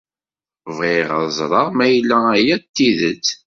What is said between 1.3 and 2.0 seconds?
ẓreɣ ma